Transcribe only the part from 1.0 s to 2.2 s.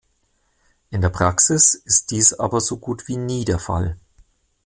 der Praxis ist